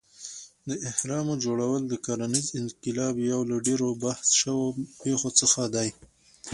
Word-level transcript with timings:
د 0.69 0.71
اهرامو 0.91 1.33
جوړول 1.43 1.81
د 1.87 1.93
کرنیز 2.05 2.47
انقلاب 2.61 3.15
یو 3.31 3.39
له 3.51 3.57
ډېرو 3.67 3.89
بحث 4.03 4.27
شوو 4.41 4.67
پېښو 5.01 5.29
څخه 5.39 5.61
دی. 5.75 5.89